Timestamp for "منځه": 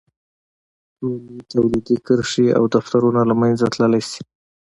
3.41-3.65